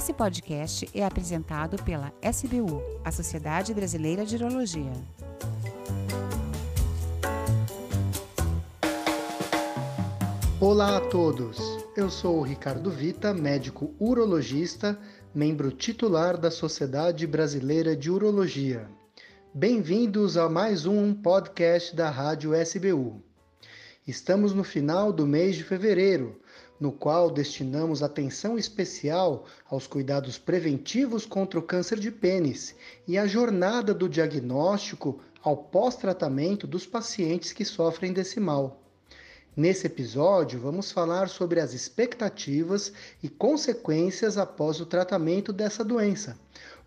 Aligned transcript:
Esse 0.00 0.14
podcast 0.14 0.88
é 0.94 1.04
apresentado 1.04 1.76
pela 1.84 2.10
SBU, 2.22 2.82
a 3.04 3.12
Sociedade 3.12 3.74
Brasileira 3.74 4.24
de 4.24 4.34
Urologia. 4.34 4.92
Olá 10.58 10.96
a 10.96 11.00
todos! 11.02 11.58
Eu 11.94 12.08
sou 12.08 12.38
o 12.38 12.42
Ricardo 12.42 12.90
Vita, 12.90 13.34
médico 13.34 13.94
urologista, 14.00 14.98
membro 15.34 15.70
titular 15.70 16.38
da 16.38 16.50
Sociedade 16.50 17.26
Brasileira 17.26 17.94
de 17.94 18.10
Urologia. 18.10 18.88
Bem-vindos 19.52 20.38
a 20.38 20.48
mais 20.48 20.86
um 20.86 21.12
podcast 21.12 21.94
da 21.94 22.08
Rádio 22.08 22.54
SBU. 22.54 23.22
Estamos 24.08 24.54
no 24.54 24.64
final 24.64 25.12
do 25.12 25.26
mês 25.26 25.56
de 25.56 25.62
fevereiro, 25.62 26.39
no 26.80 26.90
qual 26.90 27.30
destinamos 27.30 28.02
atenção 28.02 28.56
especial 28.56 29.44
aos 29.68 29.86
cuidados 29.86 30.38
preventivos 30.38 31.26
contra 31.26 31.58
o 31.58 31.62
câncer 31.62 32.00
de 32.00 32.10
pênis 32.10 32.74
e 33.06 33.18
a 33.18 33.26
jornada 33.26 33.92
do 33.92 34.08
diagnóstico 34.08 35.20
ao 35.42 35.56
pós-tratamento 35.56 36.66
dos 36.66 36.86
pacientes 36.86 37.52
que 37.52 37.64
sofrem 37.64 38.12
desse 38.12 38.40
mal. 38.40 38.79
Nesse 39.56 39.84
episódio, 39.84 40.60
vamos 40.60 40.92
falar 40.92 41.28
sobre 41.28 41.58
as 41.58 41.74
expectativas 41.74 42.92
e 43.20 43.28
consequências 43.28 44.38
após 44.38 44.80
o 44.80 44.86
tratamento 44.86 45.52
dessa 45.52 45.82
doença, 45.82 46.38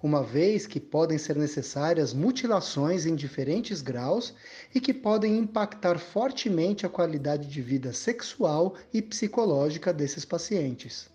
uma 0.02 0.24
vez 0.24 0.66
que 0.66 0.80
podem 0.80 1.18
ser 1.18 1.36
necessárias 1.36 2.14
mutilações 2.14 3.06
em 3.06 3.16
diferentes 3.16 3.82
graus 3.82 4.34
e 4.74 4.80
que 4.80 4.94
podem 4.94 5.38
impactar 5.38 6.00
fortemente 6.00 6.86
a 6.86 6.90
qualidade 6.90 7.50
de 7.50 7.62
vida 7.62 7.92
sexual 7.92 8.76
e 8.94 9.02
psicológica 9.02 9.92
desses 9.92 10.24
pacientes. 10.24 11.10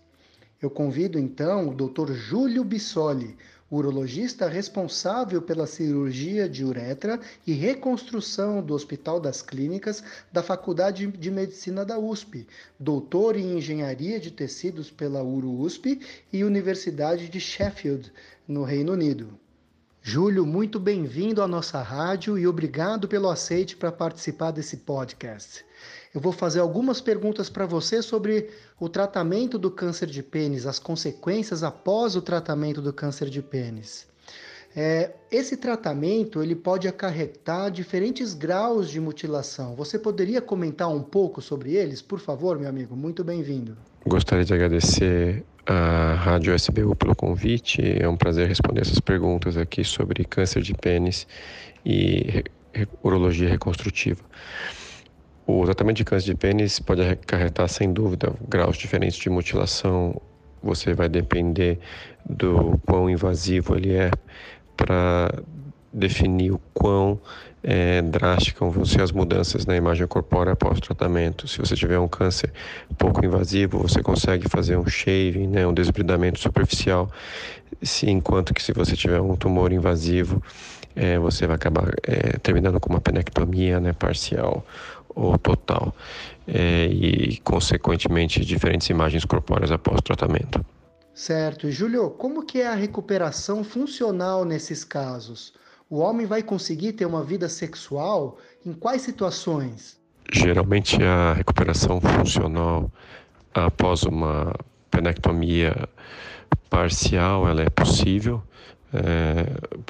Eu 0.61 0.69
convido 0.69 1.17
então 1.17 1.69
o 1.69 1.73
Dr. 1.73 2.11
Júlio 2.13 2.63
Bissoli, 2.63 3.35
urologista 3.71 4.47
responsável 4.47 5.41
pela 5.41 5.67
cirurgia 5.67 6.49
de 6.49 6.65
uretra 6.65 7.19
e 7.45 7.53
reconstrução 7.53 8.61
do 8.61 8.73
Hospital 8.73 9.19
das 9.19 9.41
Clínicas 9.41 10.03
da 10.31 10.41
Faculdade 10.41 11.07
de 11.07 11.31
Medicina 11.31 11.85
da 11.85 11.99
USP, 11.99 12.47
doutor 12.79 13.35
em 13.35 13.57
Engenharia 13.57 14.19
de 14.19 14.31
Tecidos 14.31 14.89
pela 14.89 15.21
URU-USP 15.21 16.01
e 16.33 16.43
Universidade 16.43 17.29
de 17.29 17.39
Sheffield, 17.39 18.11
no 18.47 18.63
Reino 18.63 18.93
Unido. 18.93 19.39
Júlio, 20.01 20.45
muito 20.45 20.79
bem-vindo 20.79 21.41
à 21.41 21.47
nossa 21.47 21.81
rádio 21.81 22.37
e 22.37 22.47
obrigado 22.47 23.07
pelo 23.07 23.29
aceite 23.29 23.75
para 23.75 23.91
participar 23.91 24.51
desse 24.51 24.77
podcast. 24.77 25.63
Eu 26.15 26.21
vou 26.21 26.31
fazer 26.31 26.61
algumas 26.61 27.01
perguntas 27.01 27.49
para 27.49 27.65
você 27.65 28.01
sobre 28.01 28.49
o 28.79 28.87
tratamento 28.87 29.59
do 29.59 29.69
câncer 29.69 30.07
de 30.07 30.23
pênis, 30.23 30.65
as 30.65 30.79
consequências 30.79 31.63
após 31.63 32.15
o 32.15 32.21
tratamento 32.21 32.81
do 32.81 32.93
câncer 32.93 33.29
de 33.29 33.41
pênis. 33.41 34.07
É, 34.75 35.11
esse 35.29 35.57
tratamento 35.57 36.41
ele 36.41 36.55
pode 36.55 36.87
acarretar 36.87 37.69
diferentes 37.69 38.33
graus 38.33 38.89
de 38.89 38.99
mutilação. 38.99 39.75
Você 39.75 39.99
poderia 39.99 40.41
comentar 40.41 40.89
um 40.89 41.01
pouco 41.01 41.41
sobre 41.41 41.73
eles, 41.73 42.01
por 42.01 42.19
favor, 42.19 42.57
meu 42.57 42.69
amigo? 42.69 42.95
Muito 42.95 43.23
bem-vindo. 43.23 43.75
Gostaria 44.07 44.45
de 44.45 44.53
agradecer 44.53 45.43
à 45.69 46.15
Rádio 46.15 46.55
SBU 46.55 46.95
pelo 46.95 47.15
convite. 47.15 47.81
É 47.99 48.09
um 48.09 48.17
prazer 48.17 48.47
responder 48.47 48.81
essas 48.81 48.99
perguntas 48.99 49.55
aqui 49.55 49.83
sobre 49.83 50.25
câncer 50.25 50.63
de 50.63 50.73
pênis 50.73 51.27
e 51.85 52.43
urologia 53.03 53.47
reconstrutiva. 53.47 54.21
O 55.45 55.63
tratamento 55.65 55.97
de 55.97 56.05
câncer 56.05 56.25
de 56.25 56.35
pênis 56.35 56.79
pode 56.79 57.01
acarretar, 57.01 57.67
sem 57.69 57.93
dúvida, 57.93 58.33
graus 58.47 58.77
diferentes 58.77 59.17
de 59.17 59.29
mutilação. 59.29 60.19
Você 60.63 60.93
vai 60.93 61.07
depender 61.07 61.79
do 62.27 62.79
quão 62.85 63.09
invasivo 63.09 63.75
ele 63.75 63.93
é 63.93 64.11
para 64.75 65.31
definir 65.91 66.51
o 66.51 66.61
quão 66.73 67.19
é, 67.63 68.01
drásticas 68.01 68.73
vão 68.73 68.85
ser 68.85 69.01
as 69.01 69.11
mudanças 69.11 69.65
na 69.65 69.75
imagem 69.75 70.07
corpórea 70.07 70.53
após 70.53 70.79
tratamento. 70.79 71.47
Se 71.47 71.59
você 71.59 71.75
tiver 71.75 71.99
um 71.99 72.07
câncer 72.07 72.51
pouco 72.97 73.23
invasivo, 73.25 73.79
você 73.79 74.01
consegue 74.01 74.47
fazer 74.47 74.77
um 74.77 74.87
shaving, 74.87 75.47
né, 75.47 75.67
um 75.67 75.73
desbridamento 75.73 76.39
superficial, 76.39 77.09
se, 77.81 78.09
enquanto 78.09 78.53
que 78.53 78.61
se 78.61 78.73
você 78.73 78.95
tiver 78.95 79.21
um 79.21 79.35
tumor 79.35 79.71
invasivo, 79.71 80.41
é, 80.95 81.17
você 81.19 81.45
vai 81.47 81.55
acabar 81.55 81.93
é, 82.03 82.37
terminando 82.39 82.79
com 82.79 82.89
uma 82.89 83.01
penectomia 83.01 83.79
né, 83.79 83.93
parcial 83.93 84.65
ou 85.09 85.37
total 85.37 85.93
é, 86.47 86.87
e, 86.87 87.37
consequentemente, 87.43 88.43
diferentes 88.43 88.89
imagens 88.89 89.25
corpóreas 89.25 89.71
após 89.71 90.01
tratamento. 90.01 90.65
Certo. 91.13 91.67
E, 91.67 91.71
Júlio, 91.71 92.09
como 92.11 92.45
que 92.45 92.61
é 92.61 92.67
a 92.67 92.75
recuperação 92.75 93.63
funcional 93.63 94.45
nesses 94.45 94.83
casos? 94.83 95.53
O 95.89 95.99
homem 95.99 96.27
vai 96.27 96.43
conseguir 96.43 96.93
ter 96.93 97.05
uma 97.05 97.23
vida 97.23 97.49
sexual 97.49 98.37
em 98.63 98.73
quais 98.73 99.01
situações? 99.01 99.99
Geralmente 100.31 101.01
a 101.01 101.33
recuperação 101.33 101.99
funcional 101.99 102.91
após 103.55 104.03
uma 104.03 104.53
penectomia 104.91 105.89
parcial 106.69 107.47
ela 107.47 107.63
é 107.63 107.69
possível. 107.69 108.43
É, 108.93 109.45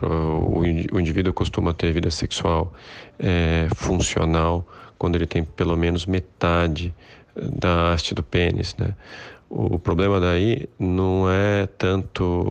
o, 0.06 1.00
indivíduo 1.00 1.34
costuma 1.34 1.74
ter 1.74 1.92
vida 1.92 2.12
sexual 2.12 2.74
é, 3.18 3.68
funcional 3.76 4.66
quando 4.98 5.16
ele 5.16 5.28
tem 5.28 5.44
pelo 5.44 5.76
menos 5.76 6.06
metade 6.06 6.94
da 7.36 7.94
haste 7.94 8.14
do 8.14 8.24
pênis, 8.24 8.76
né? 8.78 8.94
O 9.50 9.80
problema 9.80 10.20
daí 10.20 10.70
não 10.78 11.30
é 11.30 11.66
tanto 11.66 12.48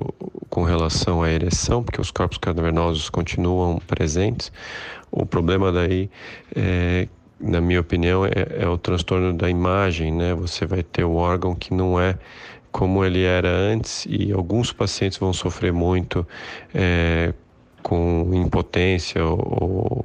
com 0.50 0.64
relação 0.64 1.22
à 1.22 1.31
ereção, 1.31 1.82
porque 1.82 2.00
os 2.00 2.10
corpos 2.10 2.38
cavernosos 2.38 3.09
continuam 3.09 3.78
presentes. 3.86 4.50
O 5.10 5.25
problema 5.25 5.70
daí, 5.70 6.10
é, 6.56 7.06
na 7.41 7.60
minha 7.60 7.81
opinião, 7.81 8.26
é, 8.26 8.32
é, 8.58 8.69
o 8.69 8.76
transtorno 8.76 9.32
da 9.32 9.48
imagem, 9.48 10.12
né? 10.12 10.34
Você 10.34 10.66
vai 10.66 10.82
ter 10.82 11.04
o 11.04 11.14
órgão 11.14 11.54
que 11.54 11.72
não 11.72 12.00
é 12.00 12.19
como 12.72 13.04
ele 13.04 13.22
era 13.22 13.48
antes 13.48 14.04
e 14.08 14.32
alguns 14.32 14.72
pacientes 14.72 15.19
vão 15.19 15.32
sofrer 15.32 15.72
muito 15.72 16.26
é, 16.75 17.32
com 17.88 18.28
impotência 18.34 19.25
ou, 19.25 20.04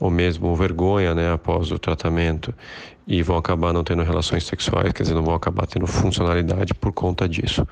ou 0.00 0.10
mesmo 0.10 0.54
vergonha 0.56 1.14
né, 1.14 1.32
após 1.32 1.70
o 1.70 1.78
tratamento 1.78 2.52
e 3.06 3.22
vão 3.22 3.36
acabar 3.36 3.72
não 3.72 3.84
tendo 3.84 4.02
relações 4.02 4.44
sexuais, 4.44 4.92
quer 4.92 5.04
dizer, 5.04 5.14
não 5.14 5.22
vão 5.22 5.34
acabar 5.34 5.66
tendo 5.66 5.86
funcionalidade 5.86 6.74
por 6.74 6.92
conta 6.92 7.28
disso. 7.28 7.66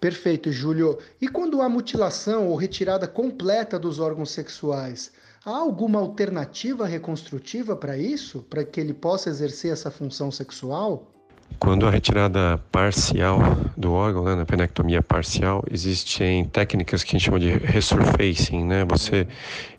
Perfeito, 0.00 0.52
Júlio. 0.52 0.98
E 1.20 1.26
quando 1.26 1.60
há 1.60 1.68
mutilação 1.68 2.46
ou 2.48 2.54
retirada 2.54 3.08
completa 3.08 3.78
dos 3.78 3.98
órgãos 3.98 4.30
sexuais, 4.30 5.10
há 5.44 5.50
alguma 5.50 5.98
alternativa 5.98 6.86
reconstrutiva 6.86 7.74
para 7.74 7.98
isso? 7.98 8.44
Para 8.48 8.64
que 8.64 8.80
ele 8.80 8.94
possa 8.94 9.28
exercer 9.28 9.72
essa 9.72 9.90
função 9.90 10.30
sexual? 10.30 11.10
Quando 11.58 11.86
a 11.86 11.90
retirada 11.90 12.58
parcial 12.70 13.40
do 13.76 13.92
órgão, 13.92 14.24
né, 14.24 14.34
na 14.36 14.46
penectomia 14.46 15.02
parcial, 15.02 15.64
existem 15.70 16.44
técnicas 16.44 17.02
que 17.02 17.10
a 17.10 17.18
gente 17.18 17.26
chama 17.26 17.40
de 17.40 17.50
resurfacing, 17.50 18.64
né? 18.64 18.84
Você 18.84 19.26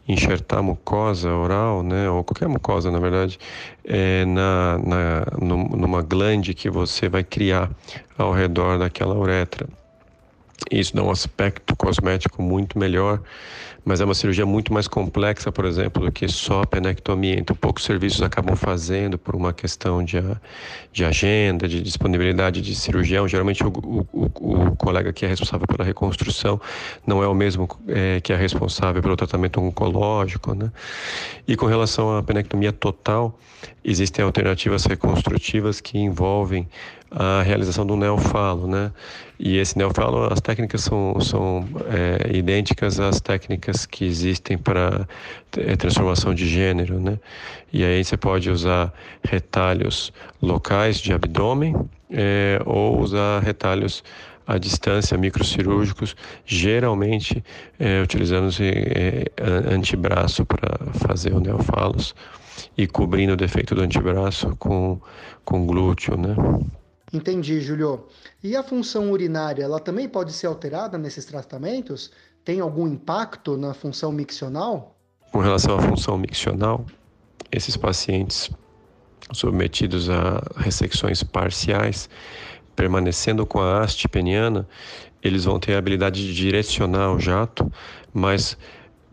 enxertar 0.08 0.62
mucosa 0.64 1.32
oral, 1.32 1.84
né, 1.84 2.10
ou 2.10 2.24
qualquer 2.24 2.48
mucosa, 2.48 2.90
na 2.90 3.00
verdade, 3.00 3.40
é, 3.86 4.26
na, 4.26 4.80
na, 4.80 5.26
numa 5.40 6.02
glande 6.02 6.56
que 6.56 6.70
você 6.70 7.08
vai 7.08 7.24
criar 7.24 7.70
ao 8.18 8.34
redor 8.34 8.80
daquela 8.80 9.16
uretra. 9.16 9.68
Isso 10.72 10.96
dá 10.96 11.04
um 11.04 11.10
aspecto 11.10 11.76
cosmético 11.76 12.42
muito 12.42 12.78
melhor, 12.78 13.22
mas 13.84 14.02
é 14.02 14.06
uma 14.06 14.14
cirurgia 14.14 14.46
muito 14.46 14.74
mais 14.74 14.88
complexa, 14.88 15.52
por 15.52 15.66
exemplo, 15.66 16.06
do 16.06 16.12
que 16.12 16.28
só 16.28 16.62
a 16.62 16.68
penectomia. 16.68 17.40
Então, 17.40 17.56
poucos 17.56 17.86
serviços 17.86 18.22
acabam 18.22 18.56
fazendo 18.56 19.18
por 19.18 19.36
uma 19.36 19.54
questão 19.54 20.04
de, 20.04 20.18
de 20.92 21.06
agenda, 21.06 21.68
de 21.68 21.82
disponibilidade 21.82 22.62
de 22.62 22.76
cirurgião. 22.76 23.28
Geralmente, 23.28 23.64
o, 23.64 24.06
o, 24.14 24.28
o 24.34 24.76
colega 24.76 25.14
que 25.14 25.26
é 25.26 25.30
responsável 25.30 25.66
pela 25.66 25.84
reconstrução 25.84 26.60
não 27.08 27.24
é 27.24 27.28
o 27.28 27.34
mesmo 27.34 27.68
é, 27.88 28.20
que 28.22 28.34
é 28.34 28.36
responsável 28.36 29.02
pelo 29.02 29.16
tratamento 29.16 29.60
oncológico. 29.60 30.54
Né? 30.54 30.72
E 31.48 31.56
com 31.56 31.66
relação 31.66 32.18
à 32.18 32.22
penectomia 32.22 32.72
total, 32.72 33.40
existem 33.90 34.24
alternativas 34.24 34.86
reconstrutivas 34.86 35.82
que 35.82 35.98
envolvem 35.98 36.68
a 37.12 37.42
realização 37.42 37.86
do 37.86 37.96
neofalo, 37.96 38.68
né? 38.68 38.92
E 39.40 39.58
esse 39.58 39.78
neofalo, 39.78 40.32
as 40.32 40.40
técnicas 40.40 40.82
são, 40.82 41.20
são 41.22 41.68
é, 41.88 42.38
idênticas 42.38 43.00
às 43.00 43.20
técnicas 43.20 43.86
que 43.86 44.06
existem 44.06 44.58
para 44.58 45.08
é, 45.58 45.76
transformação 45.76 46.36
de 46.36 46.48
gênero, 46.48 47.00
né? 47.00 47.18
E 47.74 47.84
aí 47.84 48.04
você 48.04 48.16
pode 48.16 48.50
usar 48.50 48.94
retalhos 49.24 50.14
locais 50.42 51.00
de 51.00 51.14
abdômen 51.14 51.76
é, 52.12 52.62
ou 52.66 53.00
usar 53.00 53.40
retalhos 53.42 54.04
à 54.50 54.58
distância, 54.58 55.16
microcirúrgicos, 55.16 56.16
geralmente 56.44 57.44
é, 57.78 58.02
utilizando 58.02 58.50
é, 58.60 59.26
antebraço 59.72 60.44
para 60.44 60.92
fazer 60.94 61.34
o 61.34 61.40
neofalos 61.40 62.16
e 62.76 62.88
cobrindo 62.88 63.34
o 63.34 63.38
defeito 63.38 63.76
do 63.76 63.82
antebraço 63.82 64.56
com, 64.58 65.00
com 65.46 65.68
glúteo, 65.68 66.18
né? 66.18 66.36
Entendi, 67.14 67.62
Julio. 67.62 68.08
E 68.44 68.56
a 68.56 68.64
função 68.64 69.12
urinária, 69.12 69.64
ela 69.64 69.80
também 69.80 70.10
pode 70.10 70.34
ser 70.34 70.48
alterada 70.48 70.98
nesses 70.98 71.26
tratamentos? 71.26 72.12
Tem 72.44 72.60
algum 72.60 72.88
impacto 72.88 73.56
na 73.56 73.76
função 73.76 74.12
miccional? 74.12 74.96
Com 75.32 75.40
relação 75.40 75.78
à 75.78 75.82
função 75.82 76.18
miccional, 76.18 76.86
esses 77.52 77.78
pacientes 77.78 78.50
submetidos 79.32 80.10
a 80.10 80.42
ressecções 80.58 81.22
parciais, 81.22 82.10
permanecendo 82.80 83.46
com 83.46 83.60
a 83.60 83.82
haste 83.82 84.08
peniana, 84.08 84.66
eles 85.22 85.44
vão 85.44 85.60
ter 85.60 85.74
a 85.76 85.78
habilidade 85.78 86.26
de 86.26 86.34
direcionar 86.34 87.12
o 87.12 87.20
jato, 87.20 87.70
mas 88.14 88.58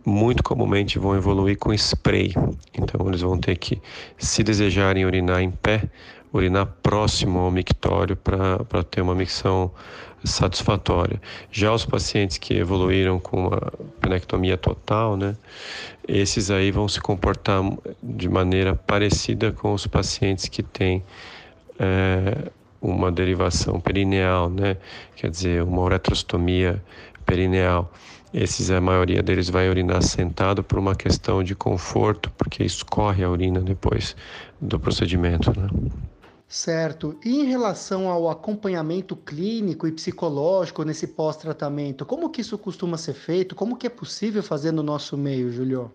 muito 0.05 0.41
comumente 0.41 1.01
vão 1.01 1.17
evoluir 1.17 1.59
com 1.59 1.75
spray. 1.75 2.33
Então 2.73 3.09
eles 3.09 3.23
vão 3.23 3.37
ter 3.37 3.57
que, 3.57 3.83
se 4.17 4.45
desejarem 4.45 5.05
urinar 5.05 5.43
em 5.43 5.51
pé, 5.51 5.83
urinar 6.33 6.67
próximo 6.81 7.41
ao 7.41 7.51
mictório 7.51 8.17
para 8.17 8.85
ter 8.89 9.01
uma 9.01 9.17
micção 9.17 9.73
satisfatória. 10.23 11.21
Já 11.51 11.73
os 11.73 11.85
pacientes 11.85 12.39
que 12.39 12.55
evoluíram 12.55 13.19
com 13.19 13.49
uma 13.49 13.73
penectomia 14.01 14.57
total, 14.57 15.17
né, 15.17 15.37
esses 16.07 16.53
aí 16.53 16.71
vão 16.71 16.87
se 16.87 17.01
comportar 17.01 17.63
de 18.01 18.29
maneira 18.29 18.77
parecida 18.77 19.51
com 19.51 19.73
os 19.73 19.89
pacientes 19.89 20.47
que 20.47 20.63
têm 20.63 21.03
é, 21.81 22.53
uma 22.87 23.11
derivação 23.11 23.81
perineal, 23.81 24.49
né, 24.49 24.77
quer 25.15 25.31
dizer, 25.31 25.63
uma 25.63 25.83
uretrostomia 25.83 26.83
perineal. 27.25 27.93
Esses, 28.33 28.71
a 28.71 28.81
maioria 28.81 29.23
deles 29.23 29.49
vai 29.49 29.69
urinar 29.69 30.03
sentado 30.03 30.63
por 30.63 30.79
uma 30.79 30.95
questão 30.95 31.43
de 31.43 31.55
conforto, 31.55 32.31
porque 32.37 32.63
escorre 32.63 33.25
a 33.25 33.31
urina 33.31 33.61
depois 33.61 34.15
do 34.61 34.79
procedimento. 34.79 35.53
Né? 35.59 35.69
Certo. 36.49 37.19
E 37.25 37.41
em 37.41 37.45
relação 37.45 38.09
ao 38.09 38.29
acompanhamento 38.29 39.17
clínico 39.17 39.87
e 39.87 39.93
psicológico 39.93 40.85
nesse 40.85 41.07
pós-tratamento, 41.09 42.05
como 42.05 42.31
que 42.31 42.41
isso 42.41 42.59
costuma 42.59 42.97
ser 42.97 43.15
feito? 43.15 43.55
Como 43.55 43.77
que 43.77 43.87
é 43.87 43.91
possível 43.91 44.43
fazer 44.43 44.71
no 44.71 44.83
nosso 44.83 45.17
meio, 45.17 45.51
Julio? 45.51 45.91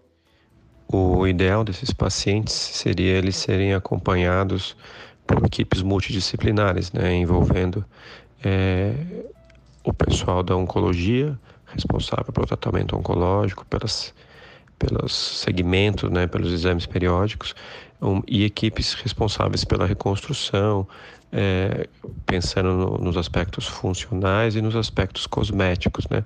O 0.92 1.26
ideal 1.26 1.64
desses 1.64 1.94
pacientes 1.94 2.54
seria 2.54 3.18
eles 3.18 3.38
serem 3.38 3.74
acompanhados 3.74 4.76
por 5.32 5.46
equipes 5.46 5.82
multidisciplinares, 5.82 6.92
né, 6.92 7.14
envolvendo 7.16 7.86
é, 8.44 8.94
o 9.84 9.94
pessoal 9.94 10.44
da 10.44 10.56
oncologia, 10.56 11.38
responsável 11.68 12.32
pelo 12.34 12.46
tratamento 12.46 12.98
oncológico, 12.98 13.66
pelas, 13.66 14.14
pelos 14.78 15.14
segmentos, 15.14 16.10
né, 16.10 16.28
pelos 16.28 16.52
exames 16.52 16.86
periódicos, 16.86 17.56
um, 18.02 18.22
e 18.28 18.44
equipes 18.44 18.94
responsáveis 18.94 19.64
pela 19.64 19.86
reconstrução, 19.86 20.88
é, 21.32 21.88
pensando 22.26 22.74
no, 22.74 22.98
nos 22.98 23.16
aspectos 23.16 23.68
funcionais 23.68 24.56
e 24.56 24.62
nos 24.62 24.76
aspectos 24.76 25.28
cosméticos, 25.28 26.08
né? 26.10 26.24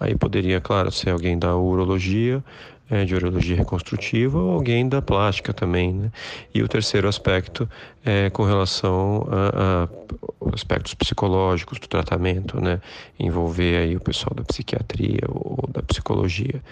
Aí 0.00 0.16
poderia, 0.16 0.60
claro, 0.60 0.90
ser 0.90 1.10
alguém 1.10 1.38
da 1.38 1.56
urologia, 1.56 2.42
é, 2.90 3.04
de 3.04 3.14
urologia 3.14 3.56
reconstrutiva 3.56 4.38
ou 4.38 4.52
alguém 4.52 4.88
da 4.88 5.02
plástica 5.02 5.52
também, 5.52 5.92
né? 5.92 6.10
E 6.54 6.62
o 6.62 6.68
terceiro 6.68 7.08
aspecto 7.08 7.68
é 8.04 8.30
com 8.30 8.44
relação 8.44 9.28
a, 9.30 9.84
a 9.84 10.54
aspectos 10.54 10.94
psicológicos 10.94 11.78
do 11.78 11.86
tratamento, 11.86 12.60
né? 12.60 12.80
Envolver 13.18 13.76
aí 13.76 13.96
o 13.96 14.00
pessoal 14.00 14.34
da 14.34 14.42
psiquiatria 14.42 15.22
ou 15.28 15.68
da 15.72 15.82
psicologia 15.82 16.62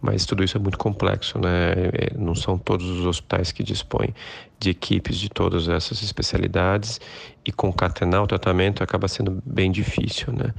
mas 0.00 0.24
tudo 0.24 0.42
isso 0.42 0.56
é 0.56 0.60
muito 0.60 0.78
complexo, 0.78 1.38
né? 1.38 1.72
É, 1.92 2.14
não 2.16 2.34
são 2.34 2.56
todos 2.56 2.86
os 2.88 3.04
hospitais 3.04 3.52
que 3.52 3.62
dispõem 3.62 4.14
de 4.58 4.70
equipes 4.70 5.16
de 5.16 5.28
todas 5.28 5.68
essas 5.68 6.02
especialidades 6.02 7.00
e 7.44 7.52
concatenar 7.52 8.22
o 8.22 8.26
tratamento 8.26 8.82
acaba 8.82 9.08
sendo 9.08 9.42
bem 9.44 9.70
difícil, 9.70 10.32
né? 10.32 10.54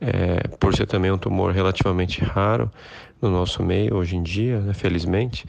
É, 0.00 0.48
por 0.58 0.74
ser 0.74 0.86
também 0.86 1.10
um 1.10 1.18
tumor 1.18 1.52
relativamente 1.52 2.22
raro 2.22 2.70
no 3.20 3.30
nosso 3.30 3.62
meio 3.62 3.96
hoje 3.96 4.16
em 4.16 4.22
dia, 4.22 4.60
né? 4.60 4.74
felizmente, 4.74 5.46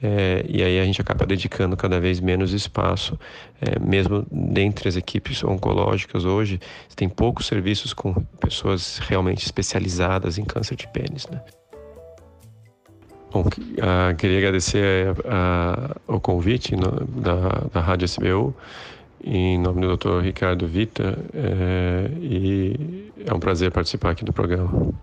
é, 0.00 0.44
e 0.48 0.62
aí 0.62 0.78
a 0.78 0.84
gente 0.84 1.00
acaba 1.00 1.26
dedicando 1.26 1.76
cada 1.76 1.98
vez 2.00 2.20
menos 2.20 2.52
espaço, 2.52 3.18
é, 3.60 3.78
mesmo 3.80 4.24
dentre 4.30 4.88
as 4.88 4.96
equipes 4.96 5.42
oncológicas 5.42 6.24
hoje, 6.24 6.60
tem 6.94 7.08
poucos 7.08 7.46
serviços 7.46 7.92
com 7.92 8.14
pessoas 8.40 8.98
realmente 8.98 9.44
especializadas 9.44 10.38
em 10.38 10.44
câncer 10.44 10.76
de 10.76 10.86
pênis, 10.88 11.26
né? 11.26 11.42
Bom, 13.30 13.42
uh, 13.42 14.16
queria 14.16 14.38
agradecer 14.38 15.10
uh, 15.10 16.14
o 16.14 16.18
convite 16.18 16.74
no, 16.74 17.04
da, 17.20 17.66
da 17.70 17.80
Rádio 17.80 18.06
SBU, 18.06 18.54
em 19.22 19.58
nome 19.58 19.82
do 19.82 19.96
Dr. 19.98 20.20
Ricardo 20.22 20.66
Vita, 20.66 21.18
é, 21.34 22.10
e 22.18 23.12
é 23.26 23.34
um 23.34 23.38
prazer 23.38 23.70
participar 23.70 24.10
aqui 24.10 24.24
do 24.24 24.32
programa. 24.32 24.94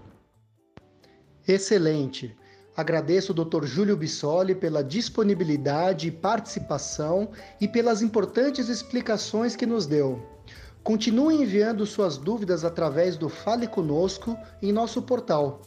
Excelente. 1.47 2.35
Agradeço 2.75 3.31
o 3.31 3.35
Dr. 3.35 3.65
Júlio 3.65 3.95
Bissoli 3.95 4.55
pela 4.55 4.83
disponibilidade 4.83 6.07
e 6.07 6.11
participação 6.11 7.29
e 7.61 7.67
pelas 7.67 8.01
importantes 8.01 8.69
explicações 8.69 9.55
que 9.55 9.67
nos 9.67 9.85
deu. 9.85 10.19
Continue 10.83 11.35
enviando 11.35 11.85
suas 11.85 12.17
dúvidas 12.17 12.65
através 12.65 13.17
do 13.17 13.29
Fale 13.29 13.67
Conosco 13.67 14.35
em 14.63 14.71
nosso 14.71 15.01
portal 15.01 15.61